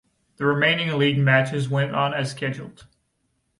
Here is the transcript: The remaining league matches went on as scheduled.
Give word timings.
The 0.37 0.47
remaining 0.47 0.97
league 0.97 1.19
matches 1.19 1.69
went 1.69 1.93
on 1.93 2.11
as 2.11 2.31
scheduled. 2.31 2.87